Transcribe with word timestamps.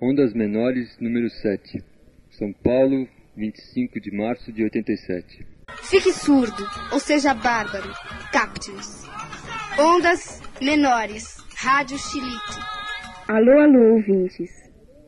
Ondas 0.00 0.34
Menores, 0.34 0.94
número 1.00 1.30
7. 1.30 1.82
São 2.28 2.52
Paulo, 2.52 3.08
25 3.34 3.98
de 3.98 4.14
março 4.14 4.52
de 4.52 4.62
87. 4.62 5.46
Fique 5.84 6.12
surdo, 6.12 6.62
ou 6.92 7.00
seja 7.00 7.32
bárbaro. 7.32 7.88
Capte-nos. 8.30 9.06
Ondas 9.78 10.42
Menores, 10.60 11.38
Rádio 11.56 11.96
Chilite. 11.96 12.60
Alô, 13.26 13.58
alô, 13.58 13.94
ouvintes. 13.94 14.50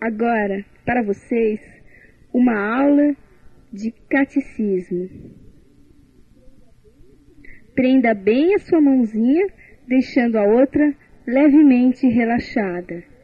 Agora, 0.00 0.64
para 0.86 1.02
vocês, 1.02 1.60
uma 2.32 2.56
aula 2.58 3.14
de 3.70 3.92
catecismo. 4.08 5.10
Prenda 7.74 8.14
bem 8.14 8.54
a 8.54 8.58
sua 8.58 8.80
mãozinha, 8.80 9.48
deixando 9.86 10.36
a 10.36 10.44
outra 10.44 10.94
levemente 11.26 12.08
relaxada. 12.08 13.17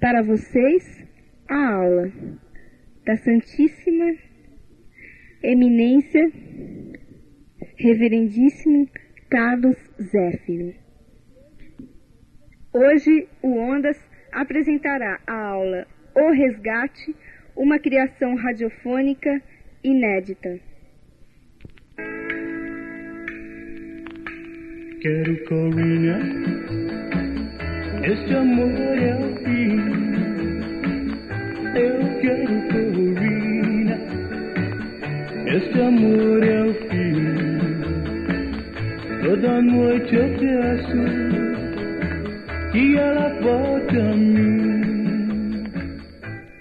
Para 0.00 0.22
vocês, 0.22 1.04
a 1.46 1.74
aula 1.74 2.10
da 3.04 3.16
Santíssima 3.18 4.14
Eminência 5.42 6.32
Reverendíssimo 7.76 8.88
Carlos 9.28 9.76
Zéfiro. 10.00 10.74
Hoje, 12.72 13.28
o 13.42 13.58
Ondas 13.58 13.98
apresentará 14.32 15.20
a 15.26 15.48
aula 15.48 15.86
O 16.16 16.30
Resgate, 16.30 17.14
uma 17.54 17.78
criação 17.78 18.36
radiofônica 18.36 19.42
inédita. 19.84 20.60
Quero 25.02 25.44
Corina, 25.44 26.20
este 28.02 28.34
amor 28.34 28.98
é 28.98 29.14
o. 29.26 29.59
Eu 31.74 32.20
quero 32.20 32.60
Corina, 32.72 33.96
este 35.46 35.80
amor 35.80 36.42
é 36.42 36.62
o 36.64 36.74
fim. 36.74 37.14
Toda 39.24 39.62
noite 39.62 40.16
eu 40.16 40.28
peço 40.38 40.96
que 42.72 42.96
ela 42.96 43.28
volte 43.40 43.96
a 43.98 44.16
mim. 44.16 45.64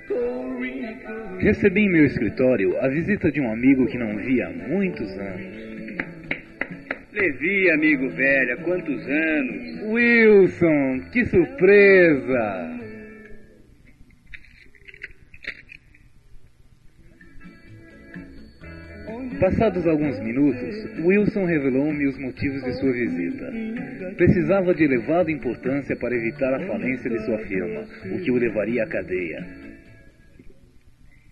Corina, 0.07 0.93
Corina. 1.03 1.41
Recebi 1.41 1.81
em 1.81 1.91
meu 1.91 2.05
escritório 2.05 2.77
a 2.79 2.87
visita 2.89 3.31
de 3.31 3.41
um 3.41 3.51
amigo 3.51 3.87
que 3.87 3.97
não 3.97 4.15
via 4.17 4.47
há 4.47 4.51
muitos 4.51 5.09
anos. 5.17 5.59
Levi, 7.13 7.71
amigo 7.71 8.09
velho, 8.11 8.53
há 8.53 8.57
quantos 8.57 9.07
anos? 9.07 9.81
Wilson, 9.85 11.01
que 11.11 11.25
surpresa! 11.25 12.88
Passados 19.39 19.87
alguns 19.87 20.19
minutos, 20.19 20.99
Wilson 20.99 21.45
revelou-me 21.45 22.07
os 22.07 22.17
motivos 22.17 22.61
de 22.61 22.73
sua 22.73 22.91
visita. 22.91 23.49
Precisava 24.17 24.75
de 24.75 24.83
elevada 24.83 25.31
importância 25.31 25.95
para 25.95 26.13
evitar 26.13 26.53
a 26.53 26.67
falência 26.67 27.09
de 27.09 27.23
sua 27.23 27.39
firma, 27.39 27.87
o 28.13 28.19
que 28.19 28.31
o 28.31 28.35
levaria 28.35 28.83
à 28.83 28.87
cadeia. 28.87 29.47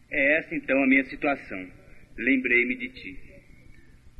É 0.09 0.37
essa 0.37 0.55
então 0.55 0.81
a 0.81 0.87
minha 0.87 1.03
situação. 1.03 1.65
Lembrei-me 2.17 2.77
de 2.77 2.89
ti. 2.89 3.17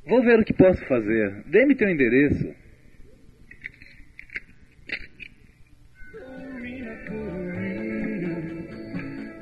Vou 0.06 0.22
ver 0.22 0.40
o 0.40 0.44
que 0.44 0.54
posso 0.54 0.86
fazer. 0.86 1.44
Dê-me 1.46 1.74
teu 1.74 1.90
endereço. 1.90 2.54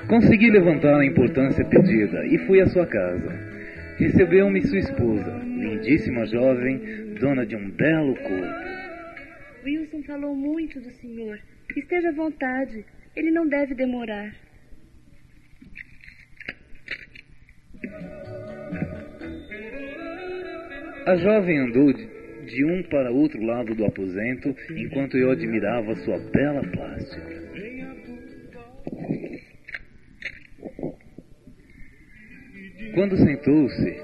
Consegui 0.08 0.52
levantar 0.52 1.00
a 1.00 1.06
importância 1.06 1.66
pedida 1.66 2.28
e 2.28 2.38
fui 2.46 2.62
à 2.62 2.68
sua 2.68 2.86
casa. 2.86 3.55
Recebeu-me 3.98 4.62
sua 4.68 4.80
esposa, 4.80 5.42
lindíssima 5.46 6.26
jovem, 6.26 7.16
dona 7.20 7.46
de 7.46 7.56
um 7.56 7.72
belo 7.72 8.14
corpo. 8.16 8.66
Wilson 9.64 10.04
falou 10.04 10.36
muito 10.36 10.82
do 10.82 10.92
senhor. 10.92 11.40
Esteja 11.76 12.10
à 12.10 12.12
vontade. 12.12 12.86
Ele 13.16 13.32
não 13.32 13.48
deve 13.48 13.74
demorar. 13.74 14.36
A 21.08 21.16
jovem 21.16 21.60
andou 21.60 21.94
de, 21.94 22.66
um 22.66 22.84
para 22.84 23.12
outro 23.12 23.42
lado 23.42 23.74
do 23.74 23.86
aposento 23.86 24.54
enquanto 24.72 25.18
eu 25.18 25.32
admirava 25.32 25.96
sua 25.96 26.18
bela 26.18 26.62
plástica. 26.62 27.45
Quando 32.96 33.18
sentou-se, 33.18 34.02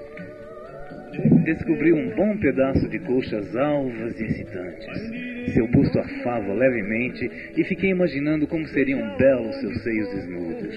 descobri 1.46 1.94
um 1.94 2.14
bom 2.14 2.38
pedaço 2.38 2.90
de 2.90 3.00
coxas 3.00 3.56
alvas 3.56 4.20
e 4.20 4.26
excitantes. 4.26 5.54
Seu 5.54 5.66
busto 5.70 5.98
afava 5.98 6.54
levemente 6.54 7.32
e 7.56 7.64
fiquei 7.64 7.90
imaginando 7.92 8.46
como 8.48 8.68
seriam 8.68 9.18
belos 9.18 9.56
seus 9.62 9.82
seios 9.82 10.10
desnudos. 10.10 10.76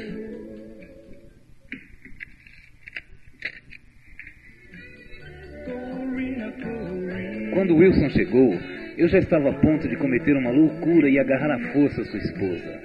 Quando 7.53 7.77
Wilson 7.77 8.11
chegou, 8.11 8.55
eu 8.97 9.09
já 9.09 9.19
estava 9.19 9.51
a 9.51 9.55
ponto 9.55 9.89
de 9.89 9.97
cometer 9.97 10.37
uma 10.37 10.53
loucura 10.53 11.09
e 11.09 11.19
agarrar 11.19 11.51
à 11.51 11.73
força 11.73 12.05
sua 12.05 12.21
esposa. 12.21 12.81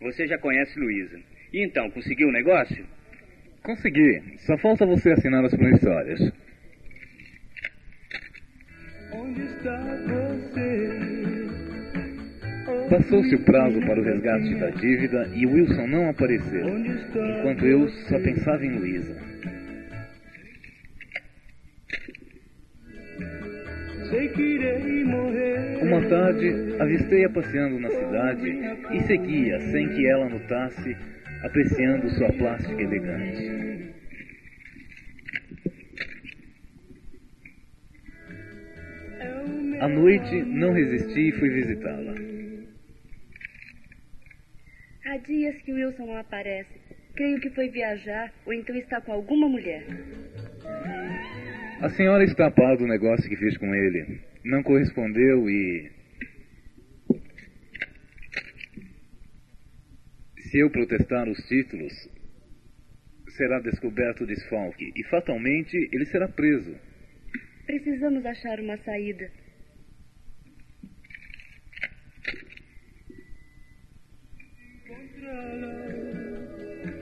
Você 0.00 0.26
já 0.26 0.38
conhece 0.38 0.78
Luísa. 0.80 1.35
Então, 1.58 1.90
conseguiu 1.90 2.28
o 2.28 2.32
negócio? 2.32 2.84
Consegui. 3.62 4.22
Só 4.40 4.58
falta 4.58 4.84
você 4.84 5.12
assinar 5.12 5.42
as 5.42 5.54
promissórias. 5.54 6.20
Onde 9.10 9.40
está 9.40 9.78
você? 10.06 11.46
Passou-se 12.90 13.34
o 13.34 13.44
prazo 13.44 13.80
para 13.80 13.98
o 13.98 14.04
resgate 14.04 14.54
da 14.56 14.68
dívida 14.68 15.30
e 15.34 15.46
Wilson 15.46 15.86
não 15.86 16.10
apareceu, 16.10 16.78
enquanto 16.78 17.64
eu 17.64 17.88
só 17.88 18.18
pensava 18.20 18.64
em 18.64 18.78
Luísa. 18.78 19.16
Uma 25.82 26.02
tarde, 26.08 26.54
avistei-a 26.78 27.30
passeando 27.30 27.80
na 27.80 27.88
cidade 27.88 28.50
e 28.92 29.00
segui-a 29.06 29.60
sem 29.60 29.88
que 29.88 30.06
ela 30.06 30.28
notasse, 30.28 30.96
apreciando 31.42 32.10
sua 32.10 32.32
plástica 32.32 32.80
elegante. 32.80 33.94
À 39.80 39.88
noite, 39.88 40.42
não 40.42 40.72
resisti 40.72 41.28
e 41.28 41.32
fui 41.32 41.50
visitá-la. 41.50 42.14
Há 45.04 45.16
dias 45.18 45.56
que 45.62 45.72
Wilson 45.72 46.06
não 46.06 46.16
aparece. 46.16 46.70
Creio 47.14 47.40
que 47.40 47.50
foi 47.50 47.68
viajar 47.68 48.32
ou 48.44 48.52
então 48.52 48.74
está 48.74 49.00
com 49.00 49.12
alguma 49.12 49.48
mulher. 49.48 49.84
A 51.80 51.90
senhora 51.90 52.24
está 52.24 52.46
a 52.46 52.50
par 52.50 52.76
do 52.76 52.86
negócio 52.86 53.28
que 53.28 53.36
fiz 53.36 53.56
com 53.58 53.74
ele. 53.74 54.20
Não 54.44 54.62
correspondeu 54.62 55.48
e. 55.48 55.90
Se 60.50 60.58
eu 60.58 60.70
protestar 60.70 61.28
os 61.28 61.38
títulos, 61.48 61.92
será 63.36 63.58
descoberto 63.60 64.22
o 64.22 64.26
desfalque 64.26 64.92
e 64.94 65.04
fatalmente 65.04 65.76
ele 65.92 66.06
será 66.06 66.28
preso. 66.28 66.74
Precisamos 67.66 68.24
achar 68.24 68.60
uma 68.60 68.76
saída. 68.78 69.28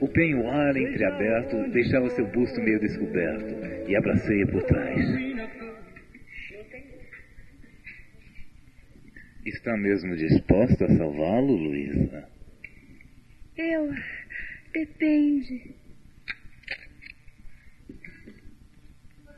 O 0.01 0.07
penhoar 0.07 0.75
entreaberto 0.75 1.71
deixava 1.71 2.09
seu 2.09 2.25
busto 2.31 2.59
meio 2.61 2.79
descoberto 2.79 3.87
e 3.87 3.95
abracei-a 3.95 4.47
por 4.47 4.63
trás. 4.63 4.99
Está 9.45 9.77
mesmo 9.77 10.15
disposta 10.15 10.85
a 10.85 10.97
salvá-lo, 10.97 11.55
Luísa? 11.55 12.34
Eu. 13.57 13.89
Depende. 14.73 15.73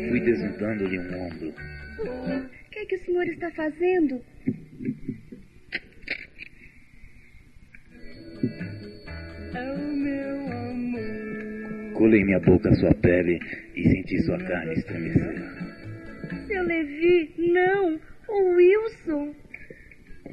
fui 0.09 0.21
desnudando-lhe 0.21 0.99
um 0.99 1.27
ombro. 1.27 1.55
O 1.99 2.71
que 2.71 2.79
é 2.79 2.87
que 2.87 2.97
o 2.97 3.05
senhor 3.05 3.27
está 3.29 3.51
fazendo? 3.51 4.23
É 9.55 9.73
o 9.73 9.97
meu 9.97 10.53
amor. 10.53 11.93
Colei 11.95 12.25
minha 12.25 12.41
boca 12.41 12.71
à 12.71 12.75
sua 12.77 12.95
pele 12.95 13.39
e 13.77 13.83
senti 13.83 14.23
sua 14.23 14.39
carne 14.39 14.73
estremecer. 14.73 15.35
Seu 16.47 16.63
Levi, 16.63 17.35
não! 17.37 17.84
O 19.07 19.11
Wilson! 19.11 19.35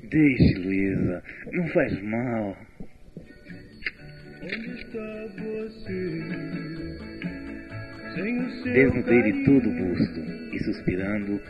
Deixe, 0.03 0.53
Luísa. 0.56 1.23
Não 1.51 1.68
faz 1.69 2.01
mal. 2.01 2.57
Desnudei-lhe 8.63 9.03
carinho, 9.03 9.45
todo 9.45 9.69
o 9.69 9.73
busto 9.73 10.19
e, 10.53 10.59
suspirando, 10.63 11.41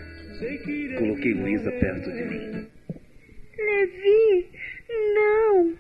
coloquei 0.98 1.34
Luísa 1.34 1.72
perto 1.72 2.12
de 2.12 2.24
mim. 2.24 2.68
Levi, 3.58 4.50
não! 5.16 5.78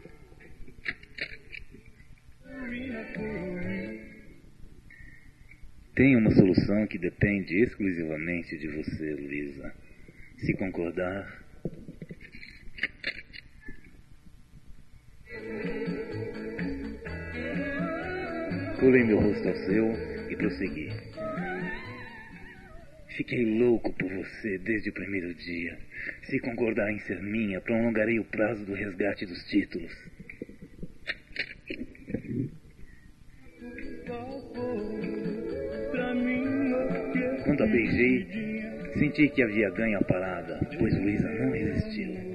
Tem 5.95 6.15
uma 6.15 6.31
solução 6.31 6.87
que 6.87 6.97
depende 6.97 7.61
exclusivamente 7.61 8.57
de 8.57 8.67
você, 8.67 9.13
Luísa. 9.13 9.73
Se 10.41 10.53
concordar. 10.55 11.39
Colei 18.79 19.03
meu 19.03 19.19
rosto 19.19 19.47
ao 19.47 19.55
seu 19.55 19.93
e 20.31 20.35
prossegui. 20.35 20.89
Fiquei 23.15 23.45
louco 23.59 23.93
por 23.93 24.11
você 24.11 24.57
desde 24.57 24.89
o 24.89 24.93
primeiro 24.93 25.31
dia. 25.35 25.77
Se 26.23 26.39
concordar 26.39 26.91
em 26.91 26.99
ser 27.01 27.21
minha, 27.21 27.61
prolongarei 27.61 28.17
o 28.17 28.25
prazo 28.25 28.65
do 28.65 28.73
resgate 28.73 29.27
dos 29.27 29.45
títulos. 29.47 29.93
Quando 37.43 37.63
a 37.63 37.67
beijei, 37.67 38.50
senti 38.93 39.29
que 39.29 39.41
havia 39.41 39.69
ganho 39.69 39.97
a 39.99 40.03
parada, 40.03 40.59
pois 40.77 40.93
Luísa 40.97 41.29
não 41.29 41.51
resistiu. 41.51 42.31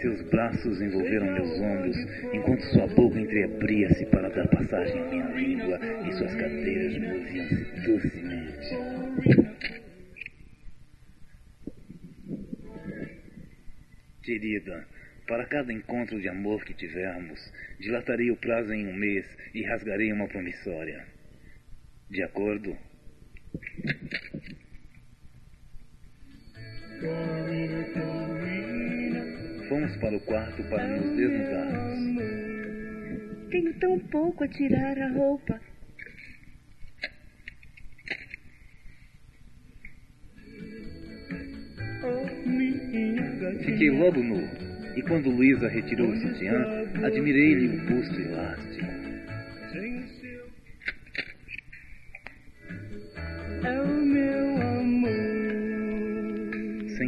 Seus 0.00 0.22
braços 0.30 0.80
envolveram 0.80 1.26
meus 1.26 1.60
ombros, 1.60 1.96
enquanto 2.32 2.62
sua 2.66 2.86
boca 2.86 3.18
entreabria-se 3.18 4.06
para 4.06 4.28
dar 4.30 4.46
passagem 4.48 5.00
à 5.00 5.04
minha 5.06 5.28
língua 5.34 5.80
e 6.06 6.12
suas 6.12 6.34
cadeiras 6.36 6.98
moviam-se 6.98 7.64
docemente. 7.86 8.76
Querida, 14.22 14.86
para 15.26 15.46
cada 15.46 15.72
encontro 15.72 16.20
de 16.20 16.28
amor 16.28 16.64
que 16.64 16.74
tivermos, 16.74 17.52
dilatarei 17.80 18.30
o 18.30 18.36
prazo 18.36 18.72
em 18.72 18.86
um 18.86 18.94
mês 18.94 19.26
e 19.52 19.62
rasgarei 19.64 20.12
uma 20.12 20.28
promissória. 20.28 21.17
De 22.10 22.22
acordo? 22.22 22.74
Fomos 29.68 29.96
para 29.98 30.16
o 30.16 30.20
quarto 30.20 30.62
para 30.70 30.86
nos 30.88 31.16
desnudarmos. 31.16 31.98
Tenho 33.50 33.78
tão 33.78 33.98
pouco 34.08 34.44
a 34.44 34.48
tirar 34.48 34.98
a 34.98 35.08
roupa. 35.12 35.60
Fiquei 43.64 43.90
logo 43.90 44.22
nu, 44.22 44.40
e 44.96 45.02
quando 45.02 45.30
Luísa 45.30 45.68
retirou 45.68 46.10
o 46.10 46.16
sutiã, 46.16 46.88
admirei-lhe 47.04 47.68
o 47.68 47.86
busto 47.86 48.18
elástico. 48.20 48.88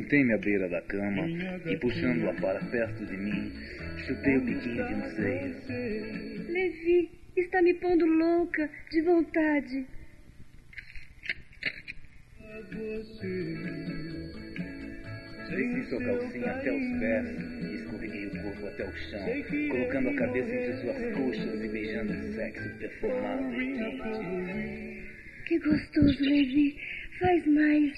Sentei-me 0.00 0.32
à 0.32 0.38
beira 0.38 0.66
da 0.66 0.80
cama 0.80 1.28
e, 1.66 1.76
puxando-a 1.76 2.32
para 2.40 2.58
perto 2.70 3.04
de 3.04 3.16
mim, 3.18 3.52
chupei 3.98 4.38
o 4.38 4.40
biquinho 4.40 4.86
de 4.86 4.94
um 4.94 5.02
seio. 5.10 5.54
Levi, 6.48 7.10
está 7.36 7.60
me 7.60 7.74
pondo 7.74 8.06
louca, 8.06 8.70
de 8.90 9.02
vontade. 9.02 9.86
Desci 15.50 15.88
sua 15.90 16.02
calcinha 16.02 16.50
até 16.50 16.72
os 16.72 16.98
pés 16.98 17.26
e 17.60 17.74
escorreguei 17.74 18.26
o 18.26 18.42
corpo 18.42 18.66
até 18.68 18.88
o 18.88 18.92
chão, 18.92 19.68
colocando 19.68 20.08
a 20.08 20.14
cabeça 20.14 20.54
entre 20.54 20.80
suas 20.80 21.14
coxas 21.14 21.62
e 21.62 21.68
beijando 21.68 22.12
o 22.12 22.34
sexo 22.34 22.78
perfumado 22.78 23.60
e 23.60 23.76
quente. 23.76 25.04
Que 25.46 25.58
gostoso, 25.58 26.24
Levi. 26.24 26.76
Faz 27.18 27.46
mais, 27.46 27.92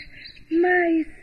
mais. 0.51 1.22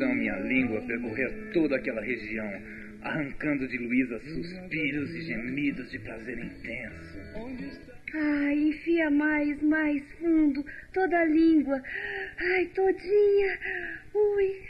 Então 0.00 0.14
minha 0.14 0.36
língua 0.36 0.80
percorrer 0.80 1.30
toda 1.52 1.76
aquela 1.76 2.00
região, 2.00 2.50
arrancando 3.02 3.68
de 3.68 3.76
Luísa 3.76 4.18
suspiros 4.20 5.14
e 5.14 5.20
gemidos 5.20 5.90
de 5.90 5.98
prazer 5.98 6.38
intenso. 6.38 7.18
Ai, 8.14 8.54
enfia 8.54 9.10
mais, 9.10 9.62
mais 9.62 10.02
fundo, 10.14 10.64
toda 10.94 11.18
a 11.18 11.24
língua. 11.26 11.82
Ai, 12.38 12.64
todinha. 12.74 13.58
Ui. 14.14 14.62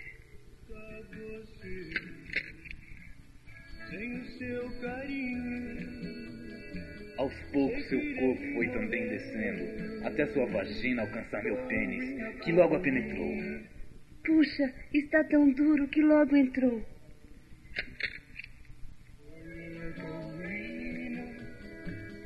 Sem 3.88 4.18
o 4.18 4.24
seu 4.36 4.70
carinho. 4.80 5.90
Aos 7.18 7.34
poucos 7.52 7.88
seu 7.88 8.00
corpo 8.16 8.54
foi 8.54 8.68
também 8.70 9.08
descendo, 9.08 10.06
até 10.06 10.26
sua 10.26 10.46
vagina 10.46 11.02
alcançar 11.02 11.44
meu 11.44 11.56
pênis, 11.68 12.40
que 12.42 12.50
logo 12.50 12.74
a 12.74 12.80
penetrou. 12.80 13.70
Puxa, 14.24 14.72
está 14.92 15.24
tão 15.24 15.50
duro 15.50 15.88
que 15.88 16.02
logo 16.02 16.36
entrou. 16.36 16.84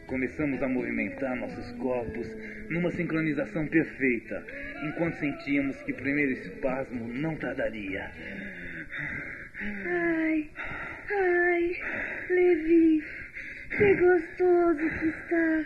Começamos 0.07 0.63
a 0.63 0.69
movimentar 0.69 1.37
nossos 1.37 1.71
corpos 1.79 2.27
numa 2.69 2.91
sincronização 2.93 3.67
perfeita, 3.69 4.45
enquanto 4.85 5.19
sentíamos 5.19 5.77
que 5.83 5.93
o 5.93 5.97
primeiro 5.97 6.33
espasmo 6.33 7.09
não 7.09 7.37
tardaria. 7.37 8.11
Ai, 9.61 10.51
ai, 11.11 11.77
Levi, 12.31 13.03
que 13.71 13.95
gostoso 13.95 14.91
que 14.99 15.07
está. 15.07 15.65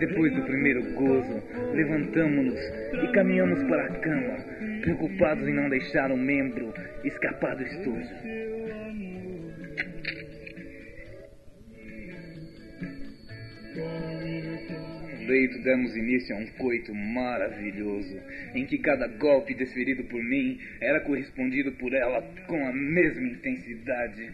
Depois 0.00 0.34
do 0.34 0.42
primeiro 0.42 0.82
gozo, 0.94 1.42
levantamos-nos 1.72 2.58
e 3.04 3.12
caminhamos 3.12 3.62
para 3.62 3.84
a 3.84 4.00
cama, 4.00 4.36
preocupados 4.80 5.46
em 5.46 5.54
não 5.54 5.68
deixar 5.68 6.10
o 6.10 6.16
membro 6.16 6.74
escapar 7.04 7.54
do 7.54 7.62
estojo. 7.62 8.10
Leito 15.28 15.62
demos 15.62 15.96
início 15.96 16.34
a 16.34 16.40
um 16.40 16.46
coito 16.58 16.92
maravilhoso, 16.92 18.20
em 18.52 18.66
que 18.66 18.78
cada 18.78 19.06
golpe 19.06 19.54
desferido 19.54 20.02
por 20.04 20.20
mim 20.24 20.58
era 20.80 20.98
correspondido 21.00 21.70
por 21.72 21.94
ela 21.94 22.20
com 22.48 22.66
a 22.66 22.72
mesma 22.72 23.28
intensidade. 23.28 24.28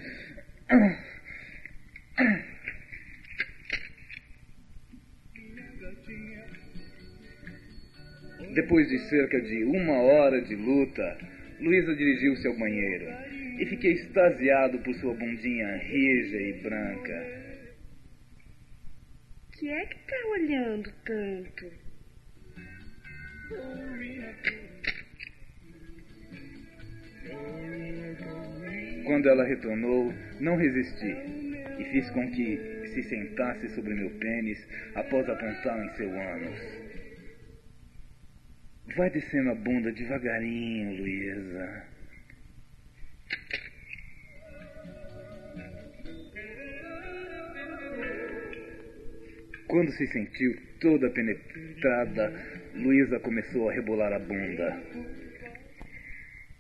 Depois 8.57 8.89
de 8.89 8.99
cerca 9.11 9.39
de 9.39 9.65
uma 9.65 10.01
hora 10.01 10.41
de 10.41 10.57
luta, 10.57 11.19
Luísa 11.61 11.95
dirigiu-se 11.95 12.49
ao 12.49 12.57
banheiro 12.57 13.05
e 13.61 13.67
fiquei 13.67 13.93
extasiado 13.93 14.79
por 14.79 14.95
sua 14.95 15.13
bundinha 15.13 15.77
rija 15.77 16.37
e 16.39 16.53
branca. 16.63 17.27
Que 19.59 19.69
é 19.69 19.85
que 19.85 19.97
tá 20.07 20.29
olhando 20.31 20.91
tanto? 21.05 21.71
Quando 29.05 29.29
ela 29.29 29.45
retornou, 29.45 30.15
não 30.41 30.57
resisti 30.57 31.15
e 31.79 31.85
fiz 31.93 32.09
com 32.09 32.31
que 32.31 32.57
se 32.95 33.03
sentasse 33.03 33.69
sobre 33.75 33.93
meu 33.93 34.09
pênis 34.13 34.67
após 34.95 35.29
apontá-lo 35.29 35.85
em 35.85 35.95
seu 35.97 36.09
ânus. 36.09 36.86
Vai 38.95 39.11
descendo 39.11 39.51
a 39.51 39.55
bunda 39.55 39.93
devagarinho, 39.93 41.01
Luísa. 41.01 41.87
Quando 49.67 49.91
se 49.93 50.07
sentiu 50.07 50.57
toda 50.81 51.11
penetrada, 51.11 52.33
Luísa 52.75 53.19
começou 53.21 53.69
a 53.69 53.73
rebolar 53.73 54.13
a 54.13 54.19
bunda. 54.19 54.83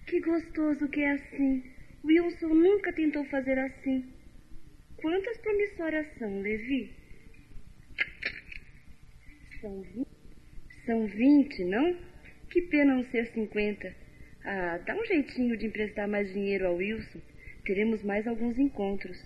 Que 0.07 0.21
gostoso 0.21 0.89
que 0.89 1.01
é 1.01 1.13
assim. 1.13 1.63
Wilson 2.05 2.49
nunca 2.49 2.93
tentou 2.93 3.25
fazer 3.27 3.59
assim. 3.59 4.05
Quantas 4.97 5.39
promissórias 5.39 6.07
são, 6.19 6.41
Levi? 6.41 6.93
São 9.61 9.83
vinte? 9.83 10.09
São 10.85 11.07
vinte, 11.07 11.65
não? 11.65 11.97
Que 12.51 12.63
pena 12.63 12.95
não 12.95 13.05
ser 13.11 13.27
cinquenta. 13.33 13.95
Ah, 14.45 14.79
dá 14.87 14.95
um 14.95 15.05
jeitinho 15.07 15.57
de 15.57 15.67
emprestar 15.67 16.09
mais 16.09 16.33
dinheiro 16.33 16.67
ao 16.67 16.77
Wilson. 16.77 17.21
Teremos 17.65 18.03
mais 18.03 18.27
alguns 18.27 18.59
encontros. 18.59 19.19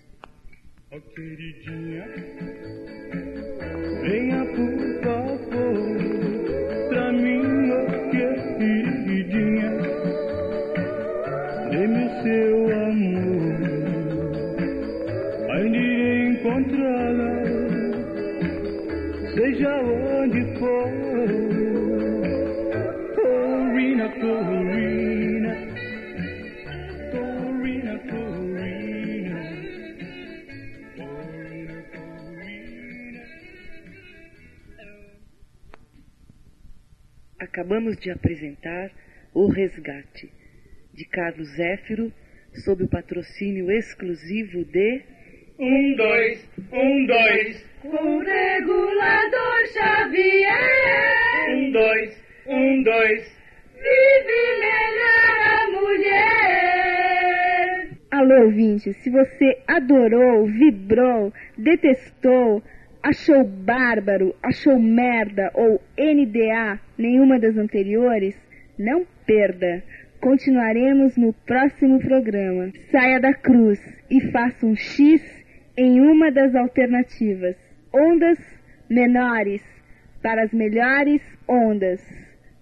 Ó 0.91 0.99
queridinha, 0.99 2.05
venha 4.03 4.45
por 4.47 5.05
favor 5.05 5.60
Acabamos 37.71 37.97
de 37.99 38.11
apresentar 38.11 38.91
O 39.33 39.47
Resgate, 39.47 40.29
de 40.93 41.05
Carlos 41.05 41.51
Zéfiro, 41.55 42.13
sob 42.65 42.83
o 42.83 42.89
patrocínio 42.89 43.71
exclusivo 43.71 44.65
de 44.65 45.03
Um, 45.57 45.95
dois, 45.95 46.49
um, 46.73 47.07
dois, 47.07 47.65
O 47.85 48.19
regulador 48.19 49.67
Xavier 49.73 50.51
um, 51.49 51.71
dois, 51.71 52.21
um, 52.49 52.83
dois. 52.83 53.39
vive 53.77 54.59
melhor 54.59 55.39
a 55.47 55.71
mulher. 55.71 57.19
Alô, 58.11 58.47
ouvinte, 58.47 58.93
se 58.95 59.11
você 59.11 59.63
adorou, 59.69 60.45
vibrou, 60.45 61.33
detestou, 61.57 62.65
achou 63.03 63.45
bárbaro, 63.45 64.35
achou 64.43 64.79
merda 64.79 65.51
ou 65.55 65.81
NDA 65.99 66.81
nenhuma 66.99 67.39
das 67.39 67.57
anteriores, 67.57 68.37
não 68.79 69.05
perda. 69.27 69.83
Continuaremos 70.21 71.17
no 71.17 71.33
próximo 71.33 71.99
programa. 71.99 72.71
Saia 72.91 73.19
da 73.19 73.33
cruz 73.33 73.79
e 74.11 74.21
faça 74.31 74.67
um 74.67 74.77
X 74.77 75.23
em 75.77 76.01
uma 76.01 76.31
das 76.31 76.55
alternativas. 76.55 77.57
Ondas 77.93 78.39
menores 78.89 79.63
para 80.23 80.43
as 80.43 80.53
melhores 80.53 81.23
ondas. 81.49 82.01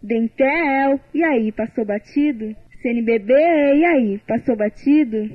Dentel, 0.02 1.00
e 1.12 1.24
aí, 1.24 1.50
passou 1.50 1.84
batido? 1.84 2.54
CNBB, 2.80 3.32
e 3.34 3.84
aí, 3.84 4.20
passou 4.26 4.56
batido? 4.56 5.28